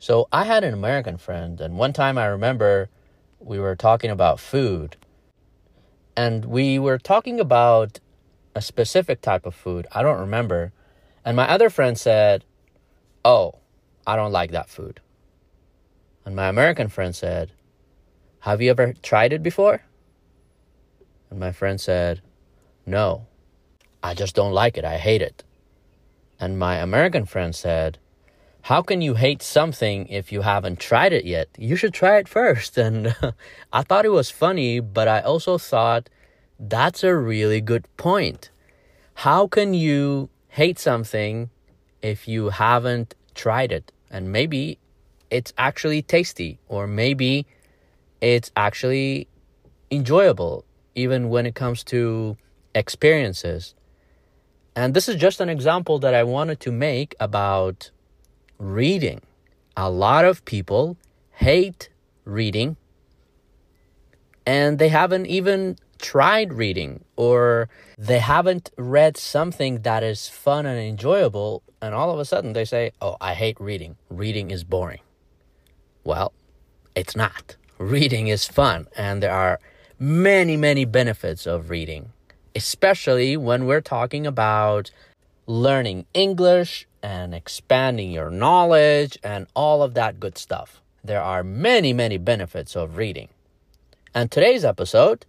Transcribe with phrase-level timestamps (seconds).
[0.00, 2.88] So I had an American friend, and one time I remember
[3.38, 4.96] we were talking about food,
[6.16, 8.00] and we were talking about
[8.54, 9.86] a specific type of food.
[9.92, 10.72] I don't remember.
[11.22, 12.46] And my other friend said,
[13.26, 13.56] Oh,
[14.06, 15.00] I don't like that food.
[16.24, 17.52] And my American friend said,
[18.40, 19.82] Have you ever tried it before?
[21.28, 22.22] And my friend said,
[22.86, 23.26] No,
[24.02, 24.84] I just don't like it.
[24.86, 25.44] I hate it.
[26.40, 27.98] And my American friend said,
[28.62, 31.48] how can you hate something if you haven't tried it yet?
[31.58, 32.76] You should try it first.
[32.90, 33.32] And uh,
[33.72, 36.08] I thought it was funny, but I also thought
[36.58, 38.50] that's a really good point.
[39.14, 41.50] How can you hate something
[42.02, 43.92] if you haven't tried it?
[44.10, 44.78] And maybe
[45.30, 47.46] it's actually tasty, or maybe
[48.20, 49.28] it's actually
[49.90, 50.64] enjoyable,
[50.94, 52.36] even when it comes to
[52.74, 53.74] experiences.
[54.74, 57.90] And this is just an example that I wanted to make about
[58.60, 59.22] reading.
[59.76, 60.98] A lot of people
[61.30, 61.88] hate
[62.24, 62.76] reading
[64.46, 70.78] and they haven't even tried reading or they haven't read something that is fun and
[70.78, 73.96] enjoyable and all of a sudden they say, "Oh, I hate reading.
[74.10, 75.00] Reading is boring."
[76.04, 76.32] Well,
[76.94, 77.56] it's not.
[77.78, 79.58] Reading is fun and there are
[79.98, 82.12] many, many benefits of reading,
[82.54, 84.90] especially when we're talking about
[85.46, 90.80] learning English and expanding your knowledge and all of that good stuff.
[91.02, 93.28] There are many, many benefits of reading.
[94.14, 95.24] And today's episode,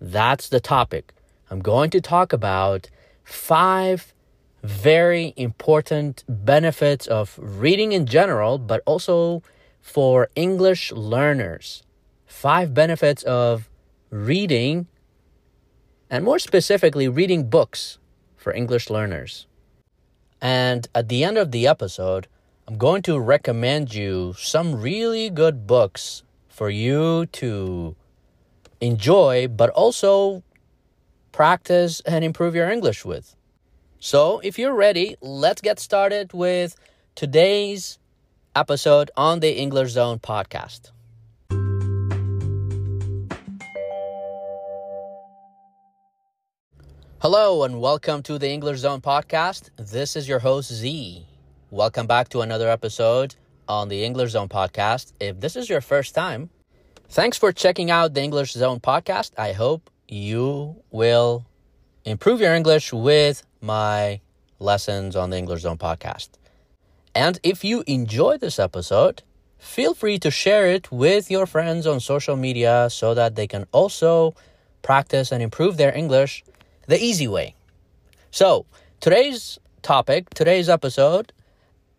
[0.00, 1.12] that's the topic.
[1.50, 2.88] I'm going to talk about
[3.24, 4.14] five
[4.62, 9.42] very important benefits of reading in general, but also
[9.80, 11.82] for English learners.
[12.26, 13.68] Five benefits of
[14.10, 14.86] reading,
[16.08, 17.98] and more specifically, reading books
[18.36, 19.46] for English learners.
[20.40, 22.26] And at the end of the episode,
[22.66, 27.96] I'm going to recommend you some really good books for you to
[28.80, 30.42] enjoy, but also
[31.32, 33.36] practice and improve your English with.
[33.98, 36.76] So, if you're ready, let's get started with
[37.14, 37.98] today's
[38.56, 40.90] episode on the English Zone podcast.
[47.22, 49.68] Hello and welcome to the English Zone podcast.
[49.76, 51.26] This is your host Z.
[51.70, 53.34] Welcome back to another episode
[53.68, 55.12] on the English Zone podcast.
[55.20, 56.48] If this is your first time,
[57.10, 59.32] thanks for checking out the English Zone podcast.
[59.36, 61.44] I hope you will
[62.06, 64.22] improve your English with my
[64.58, 66.30] lessons on the English Zone podcast.
[67.14, 69.22] And if you enjoy this episode,
[69.58, 73.66] feel free to share it with your friends on social media so that they can
[73.72, 74.34] also
[74.80, 76.44] practice and improve their English
[76.90, 77.54] the easy way.
[78.32, 78.66] So,
[78.98, 81.32] today's topic, today's episode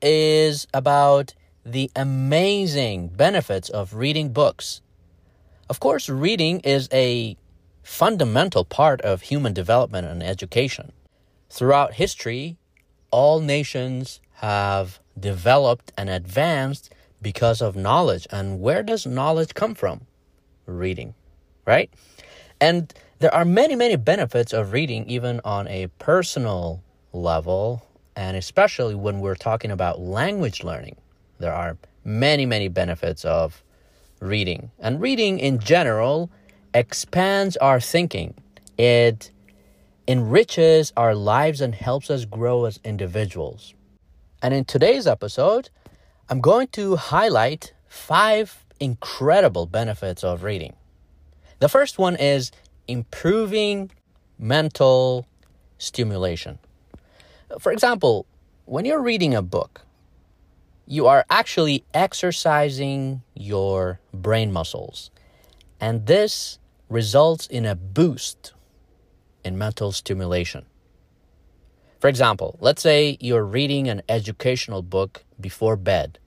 [0.02, 1.34] is about
[1.66, 4.82] the amazing benefits of reading books.
[5.70, 7.38] Of course, reading is a
[7.84, 10.92] fundamental part of human development and education.
[11.50, 12.58] Throughout history,
[13.12, 18.28] all nations have developed and advanced because of knowledge.
[18.30, 20.02] And where does knowledge come from?
[20.66, 21.14] Reading,
[21.66, 21.90] right?
[22.60, 26.84] And there are many, many benefits of reading, even on a personal
[27.14, 30.96] level, and especially when we're talking about language learning.
[31.38, 33.64] There are many, many benefits of
[34.20, 34.72] reading.
[34.80, 36.32] And reading in general
[36.74, 38.34] expands our thinking,
[38.80, 39.30] it
[40.08, 43.76] enriches our lives and helps us grow as individuals.
[44.42, 45.70] And in today's episode,
[46.28, 50.74] I'm going to highlight five incredible benefits of reading.
[51.60, 52.52] The first one is
[52.92, 53.92] improving
[54.38, 55.26] mental
[55.78, 56.60] stimulation.
[57.60, 58.26] For example,
[58.66, 59.82] when you're reading a book,
[60.86, 65.10] you are actually exercising your brain muscles,
[65.80, 66.60] and this
[66.90, 68.54] results in a boost
[69.44, 70.66] in mental stimulation.
[72.00, 76.20] For example, let's say you're reading an educational book before bed.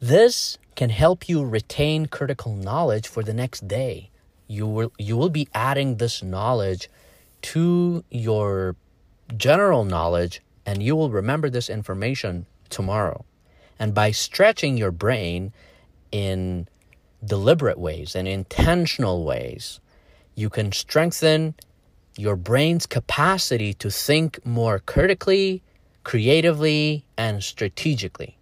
[0.00, 4.10] This can help you retain critical knowledge for the next day
[4.50, 6.90] you will you will be adding this knowledge
[7.40, 8.74] to your
[9.36, 13.24] general knowledge and you will remember this information tomorrow.
[13.78, 15.52] And by stretching your brain
[16.10, 16.68] in
[17.24, 19.78] deliberate ways and intentional ways
[20.34, 21.54] you can strengthen
[22.16, 25.62] your brain's capacity to think more critically
[26.02, 28.36] creatively and strategically.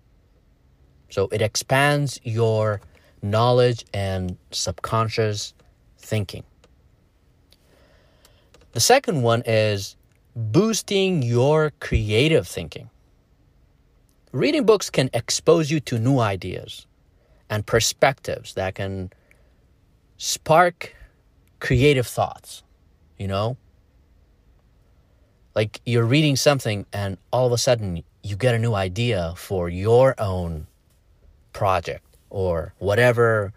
[1.10, 2.80] So it expands your
[3.20, 5.52] knowledge and subconscious
[6.08, 6.44] thinking.
[8.72, 9.96] The second one is
[10.34, 12.88] boosting your creative thinking.
[14.32, 16.86] reading books can expose you to new ideas
[17.50, 19.10] and perspectives that can
[20.18, 20.94] spark
[21.60, 22.62] creative thoughts,
[23.18, 23.56] you know?
[25.54, 29.68] Like you're reading something and all of a sudden you get a new idea for
[29.68, 30.66] your own
[31.52, 33.52] project or whatever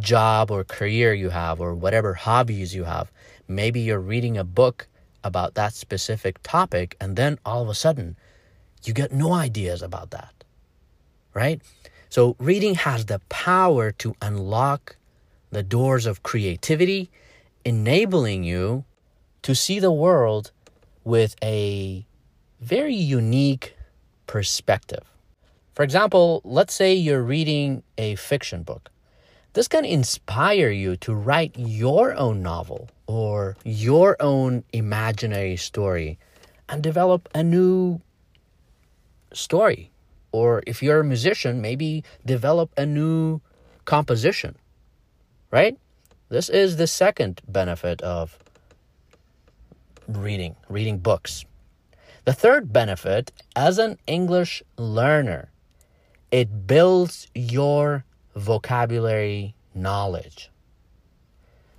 [0.00, 3.10] job or career you have or whatever hobbies you have.
[3.48, 4.88] Maybe you're reading a book
[5.24, 8.16] about that specific topic and then all of a sudden
[8.84, 10.32] you get no ideas about that.
[11.34, 11.62] Right?
[12.08, 14.96] So reading has the power to unlock
[15.50, 17.10] the doors of creativity,
[17.64, 18.84] enabling you
[19.42, 20.50] to see the world
[21.04, 22.06] with a
[22.60, 23.76] very unique
[24.26, 25.04] perspective.
[25.74, 28.90] For example, let's say you're reading a fiction book.
[29.54, 36.18] This can inspire you to write your own novel or your own imaginary story
[36.68, 38.00] and develop a new
[39.34, 39.90] story.
[40.32, 43.42] Or if you're a musician, maybe develop a new
[43.84, 44.56] composition,
[45.50, 45.76] right?
[46.30, 48.38] This is the second benefit of
[50.08, 51.44] reading, reading books.
[52.24, 55.50] The third benefit, as an English learner,
[56.30, 58.04] it builds your
[58.34, 60.50] vocabulary knowledge.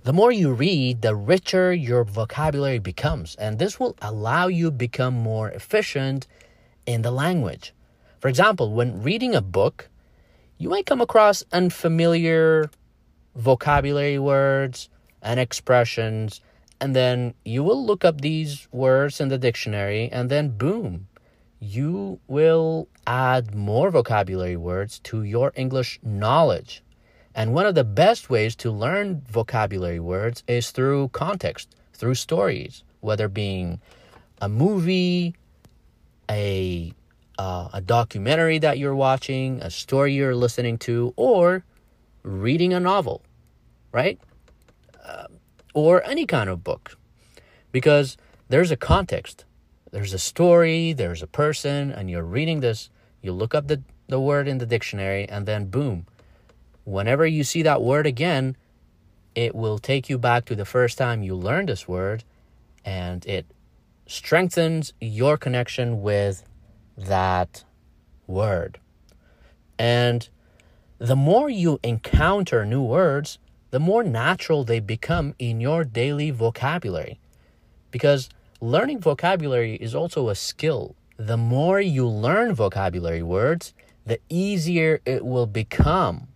[0.02, 5.14] The more you read, the richer your vocabulary becomes, and this will allow you become
[5.14, 6.26] more efficient
[6.86, 7.72] in the language.
[8.20, 9.88] For example, when reading a book,
[10.58, 12.70] you might come across unfamiliar
[13.34, 14.88] vocabulary words
[15.22, 16.40] and expressions
[16.84, 21.08] and then you will look up these words in the dictionary, and then boom,
[21.64, 26.82] you will add more vocabulary words to your English knowledge.
[27.34, 32.84] And one of the best ways to learn vocabulary words is through context, through stories,
[33.00, 33.80] whether being
[34.40, 35.34] a movie,
[36.30, 36.92] a
[37.36, 41.64] uh, a documentary that you're watching, a story you're listening to, or
[42.22, 43.22] reading a novel,
[43.90, 44.20] right?
[45.74, 46.96] or any kind of book
[47.72, 48.16] because
[48.48, 49.44] there's a context.
[49.94, 52.90] There's a story, there's a person, and you're reading this.
[53.22, 56.06] You look up the, the word in the dictionary, and then boom,
[56.82, 58.56] whenever you see that word again,
[59.36, 62.24] it will take you back to the first time you learned this word,
[62.84, 63.46] and it
[64.08, 66.42] strengthens your connection with
[66.98, 67.62] that
[68.26, 68.80] word.
[69.78, 70.28] And
[70.98, 73.38] the more you encounter new words,
[73.70, 77.20] the more natural they become in your daily vocabulary.
[77.92, 78.28] Because
[78.64, 80.96] learning vocabulary is also a skill.
[81.18, 83.74] The more you learn vocabulary words,
[84.06, 86.28] the easier it will become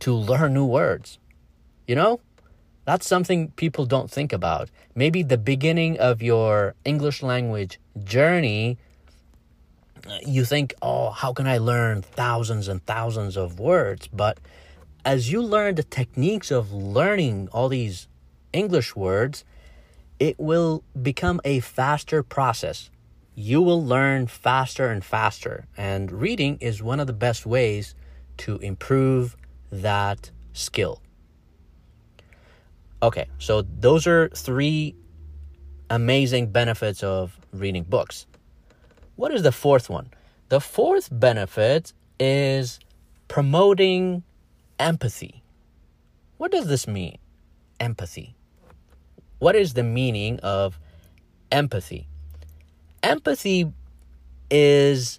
[0.00, 1.18] to learn new words.
[1.86, 2.20] You know?
[2.84, 4.68] That's something people don't think about.
[4.96, 8.78] Maybe the beginning of your English language journey,
[10.26, 14.08] you think, oh, how can I learn thousands and thousands of words?
[14.08, 14.38] But
[15.04, 18.08] as you learn the techniques of learning all these
[18.52, 19.44] English words,
[20.18, 22.90] it will become a faster process.
[23.34, 25.66] You will learn faster and faster.
[25.76, 27.94] And reading is one of the best ways
[28.38, 29.36] to improve
[29.70, 31.00] that skill.
[33.02, 34.94] Okay, so those are three
[35.90, 38.26] amazing benefits of reading books.
[39.16, 40.10] What is the fourth one?
[40.48, 42.78] The fourth benefit is
[43.28, 44.22] promoting
[44.78, 45.42] empathy.
[46.36, 47.18] What does this mean?
[47.80, 48.36] Empathy.
[49.42, 50.78] What is the meaning of
[51.50, 52.06] empathy?
[53.02, 53.72] Empathy
[54.52, 55.18] is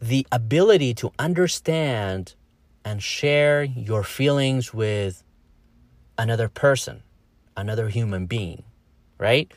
[0.00, 2.34] the ability to understand
[2.82, 5.22] and share your feelings with
[6.16, 7.02] another person,
[7.58, 8.62] another human being,
[9.18, 9.52] right?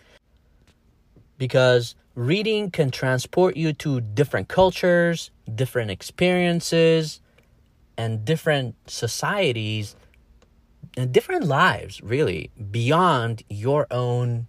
[1.38, 7.22] Because reading can transport you to different cultures, different experiences,
[7.98, 9.96] and different societies
[10.98, 14.48] Uh, different lives, really, beyond your own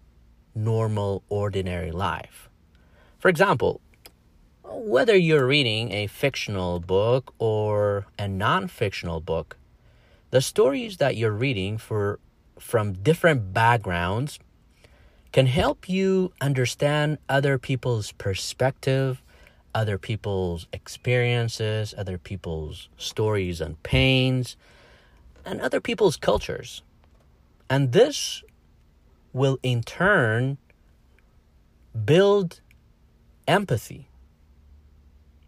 [0.54, 2.48] normal, ordinary life.
[3.18, 3.80] For example,
[4.64, 9.56] whether you're reading a fictional book or a non fictional book,
[10.30, 12.18] the stories that you're reading for,
[12.58, 14.40] from different backgrounds
[15.30, 19.22] can help you understand other people's perspective
[19.74, 24.56] other people's experiences, other people's stories and pains,
[25.44, 26.82] and other people's cultures.
[27.68, 28.42] And this
[29.32, 30.58] will in turn
[32.04, 32.60] build
[33.46, 34.08] empathy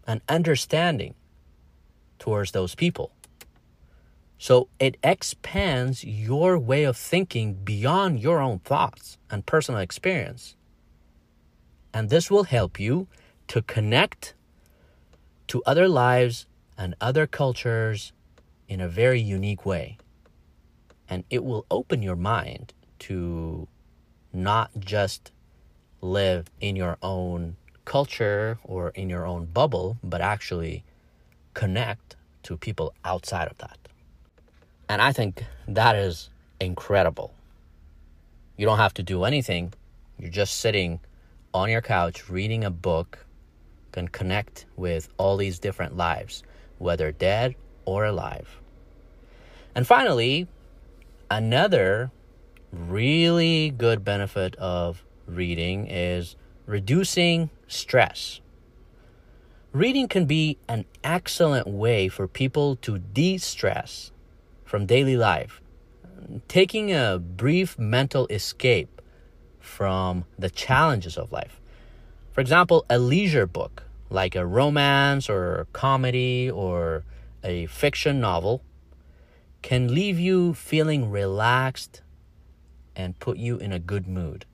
[0.07, 1.15] and understanding
[2.19, 3.11] towards those people.
[4.37, 10.55] So it expands your way of thinking beyond your own thoughts and personal experience.
[11.93, 13.07] And this will help you
[13.47, 14.33] to connect
[15.47, 16.47] to other lives
[16.77, 18.11] and other cultures
[18.67, 19.97] in a very unique way.
[21.07, 23.67] And it will open your mind to
[24.33, 25.31] not just
[26.01, 27.55] live in your own
[27.85, 30.83] culture or in your own bubble, but actually
[31.53, 33.77] connect to people outside of that.
[34.89, 36.29] And I think that is
[36.59, 37.33] incredible.
[38.57, 39.73] You don't have to do anything,
[40.19, 40.99] you're just sitting
[41.53, 43.25] on your couch reading a book,
[43.91, 46.43] can connect with all these different lives,
[46.77, 48.59] whether dead or alive.
[49.73, 50.47] And finally,
[51.29, 52.11] another
[52.71, 58.41] really good benefit of reading is reducing stress.
[59.71, 64.11] Reading can be an excellent way for people to de stress
[64.63, 65.61] from daily life,
[66.47, 69.01] taking a brief mental escape
[69.59, 71.59] from the challenges of life.
[72.31, 77.03] For example, a leisure book like a romance or comedy or
[77.45, 78.63] a fiction novel
[79.61, 82.01] can leave you feeling relaxed
[82.95, 84.45] and put you in a good mood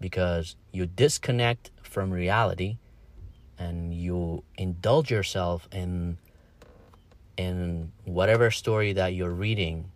[0.00, 2.78] because you disconnect from reality
[3.58, 6.16] and you indulge yourself in
[7.36, 9.90] in whatever story that you're reading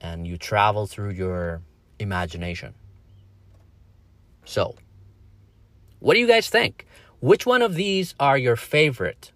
[0.00, 1.60] and you travel through your
[1.98, 2.74] imagination.
[4.44, 4.76] So,
[5.98, 6.86] what do you guys think?
[7.20, 9.32] Which one of these are your favorite?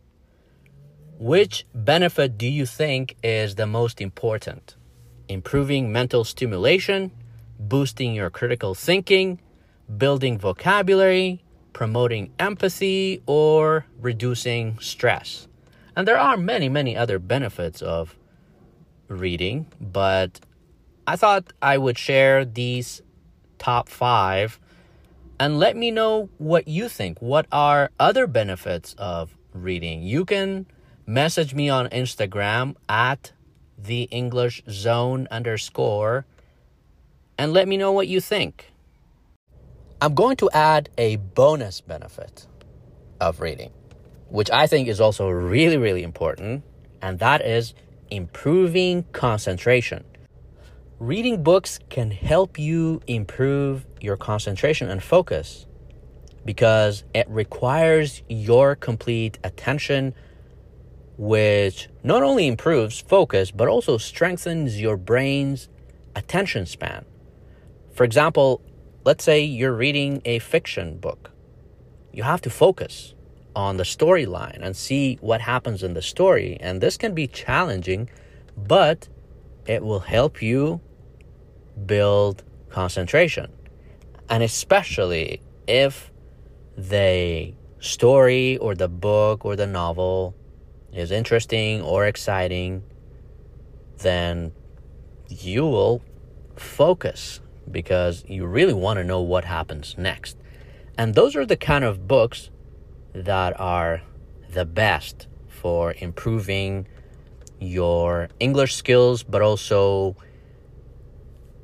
[1.23, 4.75] Which benefit do you think is the most important?
[5.29, 7.12] Improving mental stimulation,
[7.61, 9.38] boosting your critical thinking,
[9.97, 15.47] building vocabulary, promoting empathy, or reducing stress.
[15.95, 18.17] And there are many, many other benefits of
[19.07, 20.41] reading, but
[21.07, 23.00] I thought I would share these
[23.61, 24.59] top five
[25.38, 27.23] and let me know what you think.
[27.23, 30.02] What are other benefits of reading?
[30.02, 30.67] You can
[31.06, 33.32] message me on Instagram at
[33.76, 36.25] the English zone underscore
[37.38, 38.73] and let me know what you think.
[40.00, 42.47] I'm going to add a bonus benefit
[43.21, 43.71] of reading,
[44.28, 46.64] which I think is also really, really important,
[47.00, 47.75] and that is
[48.11, 50.04] improving concentration.
[50.99, 55.66] Reading books can help you improve your concentration and focus
[56.44, 60.14] because it requires your complete attention
[61.16, 65.69] which not only improves focus but also strengthens your brain's
[66.16, 67.04] attention span.
[67.95, 68.62] For example,
[69.04, 71.31] let's say you're reading a fiction book.
[72.12, 73.14] You have to focus
[73.54, 76.57] on the storyline and see what happens in the story.
[76.61, 78.09] And this can be challenging,
[78.57, 79.09] but
[79.66, 80.81] it will help you
[81.87, 83.52] build concentration.
[84.28, 86.11] And especially if
[86.76, 90.35] the story or the book or the novel
[90.92, 92.82] is interesting or exciting,
[93.99, 94.52] then
[95.28, 96.02] you will
[96.56, 100.37] focus because you really want to know what happens next.
[100.99, 102.50] And those are the kind of books
[103.14, 104.02] that are
[104.50, 106.87] the best for improving
[107.61, 110.16] your English skills, but also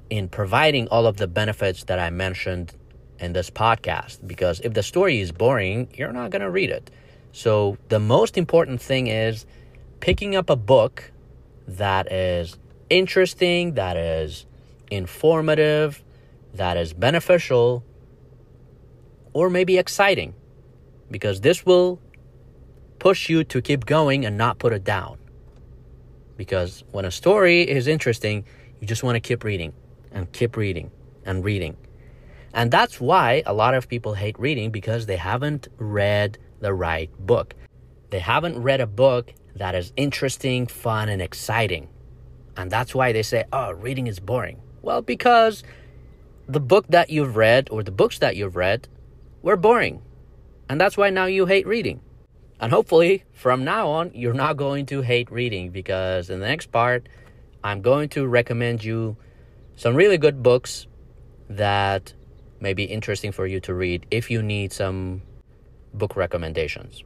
[0.08, 2.74] in providing all of the benefits that I mentioned
[3.18, 4.26] in this podcast.
[4.26, 6.90] Because if the story is boring, you're not going to read it.
[7.32, 9.46] So, the most important thing is
[10.00, 11.12] picking up a book
[11.66, 12.58] that is
[12.90, 14.46] interesting, that is
[14.90, 16.02] informative,
[16.54, 17.84] that is beneficial,
[19.32, 20.34] or maybe exciting,
[21.10, 22.00] because this will
[22.98, 25.18] push you to keep going and not put it down.
[26.36, 28.44] Because when a story is interesting,
[28.80, 29.72] you just want to keep reading
[30.12, 30.90] and keep reading
[31.24, 31.76] and reading.
[32.54, 37.10] And that's why a lot of people hate reading because they haven't read the right
[37.18, 37.54] book.
[38.10, 41.88] They haven't read a book that is interesting, fun, and exciting.
[42.56, 44.60] And that's why they say, oh, reading is boring.
[44.82, 45.62] Well, because
[46.48, 48.88] the book that you've read or the books that you've read
[49.42, 50.02] were boring.
[50.68, 52.00] And that's why now you hate reading.
[52.60, 56.72] And hopefully, from now on, you're not going to hate reading because in the next
[56.72, 57.08] part,
[57.62, 59.16] I'm going to recommend you
[59.76, 60.86] some really good books
[61.48, 62.12] that
[62.60, 65.22] may be interesting for you to read if you need some
[65.98, 67.04] book recommendations.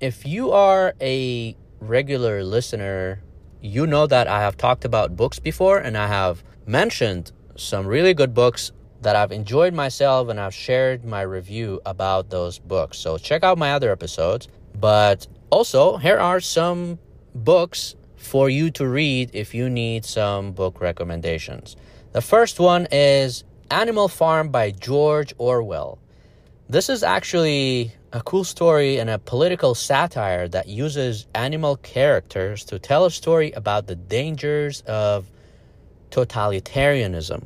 [0.00, 3.22] If you are a regular listener,
[3.60, 8.14] you know that I have talked about books before and I have mentioned some really
[8.14, 12.98] good books that I've enjoyed myself and I've shared my review about those books.
[12.98, 14.48] So check out my other episodes.
[14.78, 16.98] But also, here are some
[17.34, 21.76] books for you to read if you need some book recommendations.
[22.12, 25.98] The first one is Animal Farm by George Orwell.
[26.68, 32.80] This is actually a cool story and a political satire that uses animal characters to
[32.80, 35.30] tell a story about the dangers of
[36.10, 37.44] totalitarianism.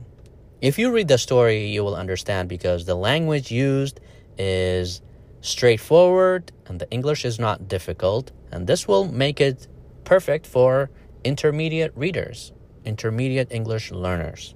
[0.62, 4.00] If you read the story, you will understand because the language used
[4.39, 5.03] is
[5.43, 9.69] straightforward and the English is not difficult, and this will make it
[10.05, 10.89] perfect for
[11.25, 12.53] intermediate readers,
[12.87, 14.55] intermediate English learners.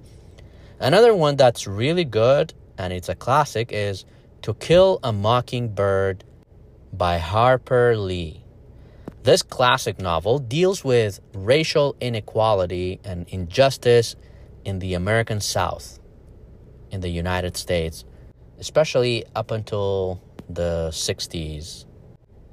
[0.79, 4.05] Another one that's really good and it's a classic is
[4.41, 6.23] To Kill a Mockingbird
[6.93, 8.43] by Harper Lee.
[9.23, 14.15] This classic novel deals with racial inequality and injustice
[14.63, 15.99] in the American South,
[16.91, 18.05] in the United States,
[18.59, 21.85] especially up until the 60s.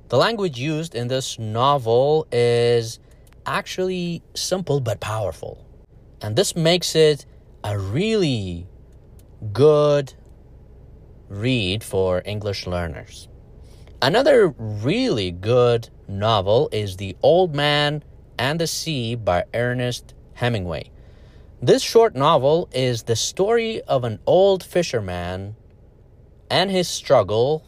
[0.09, 2.99] The language used in this novel is
[3.47, 5.67] actually simple but powerful.
[6.21, 7.27] And this makes it
[7.65, 8.67] a really
[9.53, 10.15] good
[11.33, 13.29] read for English learners.
[14.03, 18.03] Another really good novel is The Old Man
[18.39, 20.91] and the Sea by Ernest Hemingway.
[21.63, 25.57] This short novel is the story of an old fisherman
[26.51, 27.65] and his struggle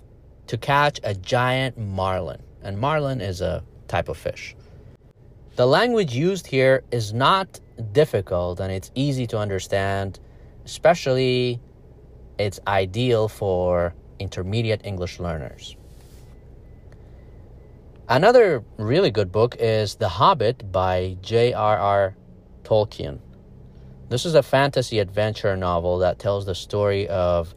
[0.48, 2.42] to catch a giant marlin.
[2.62, 4.54] And marlin is a type of fish.
[5.56, 7.60] The language used here is not
[7.92, 10.18] difficult and it's easy to understand,
[10.64, 11.60] especially
[12.38, 15.76] it's ideal for intermediate English learners.
[18.08, 22.14] Another really good book is The Hobbit by J.R.R.
[22.62, 23.20] Tolkien.
[24.10, 27.54] This is a fantasy adventure novel that tells the story of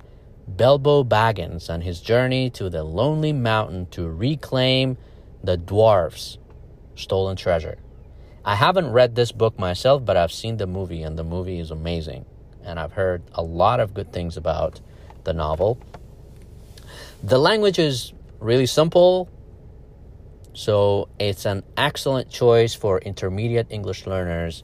[0.55, 4.97] Bilbo Baggins and his journey to the Lonely Mountain to reclaim
[5.43, 6.37] the dwarves'
[6.95, 7.77] stolen treasure.
[8.45, 11.69] I haven't read this book myself, but I've seen the movie, and the movie is
[11.69, 12.25] amazing.
[12.67, 14.81] And I've heard a lot of good things about
[15.23, 15.79] the novel.
[17.23, 19.29] The language is really simple,
[20.53, 24.63] so it's an excellent choice for intermediate English learners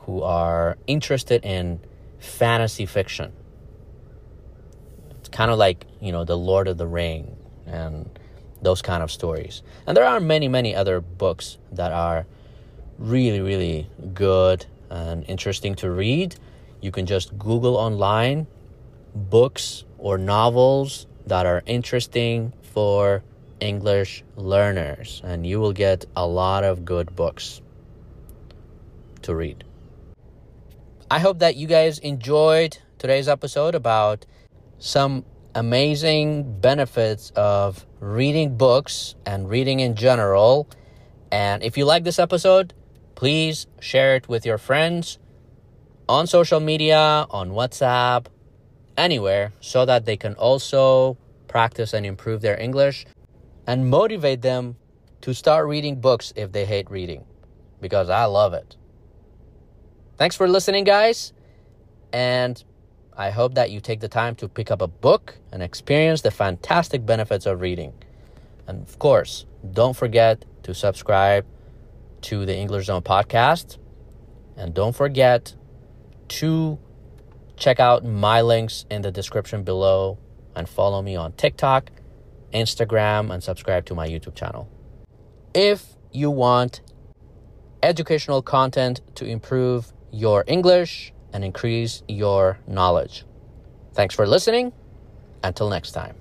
[0.00, 1.80] who are interested in
[2.18, 3.32] fantasy fiction.
[5.18, 8.08] It's kind of like, you know, The Lord of the Ring and
[8.62, 9.62] those kind of stories.
[9.86, 12.26] And there are many, many other books that are
[12.98, 16.34] really, really good and interesting to read.
[16.80, 18.46] You can just Google online
[19.14, 23.22] books or novels that are interesting for
[23.60, 27.60] English learners, and you will get a lot of good books
[29.22, 29.64] to read.
[31.10, 34.24] I hope that you guys enjoyed today's episode about
[34.78, 40.68] some amazing benefits of reading books and reading in general.
[41.30, 42.72] And if you like this episode,
[43.14, 45.18] please share it with your friends
[46.10, 48.26] on social media, on WhatsApp,
[48.96, 53.06] anywhere, so that they can also practice and improve their English
[53.64, 54.74] and motivate them
[55.20, 57.24] to start reading books if they hate reading
[57.80, 58.74] because I love it.
[60.16, 61.32] Thanks for listening, guys.
[62.12, 62.62] And
[63.16, 66.32] I hope that you take the time to pick up a book and experience the
[66.32, 67.92] fantastic benefits of reading.
[68.66, 71.46] And of course, don't forget to subscribe
[72.22, 73.78] to the English Zone podcast.
[74.56, 75.54] And don't forget
[76.30, 76.78] to
[77.56, 80.18] check out my links in the description below
[80.56, 81.90] and follow me on TikTok
[82.52, 84.68] Instagram, and subscribe to my YouTube channel.
[85.54, 86.80] If you want
[87.82, 93.24] educational content to improve your English and increase your knowledge.
[93.94, 94.72] Thanks for listening.
[95.42, 96.19] Until next time.